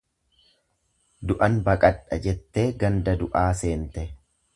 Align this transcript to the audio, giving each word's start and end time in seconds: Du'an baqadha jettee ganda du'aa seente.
Du'an 1.31 1.59
baqadha 1.67 2.19
jettee 2.23 2.65
ganda 2.85 3.15
du'aa 3.21 3.45
seente. 3.61 4.07